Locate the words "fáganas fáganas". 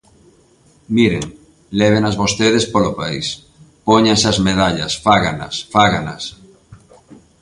5.05-6.23